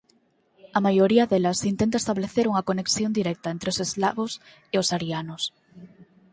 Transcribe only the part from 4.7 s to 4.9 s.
e os